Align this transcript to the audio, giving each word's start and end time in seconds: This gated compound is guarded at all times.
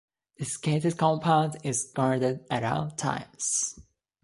This 0.39 0.57
gated 0.57 0.97
compound 0.97 1.57
is 1.63 1.83
guarded 1.93 2.43
at 2.49 2.63
all 2.63 2.89
times. 2.89 3.79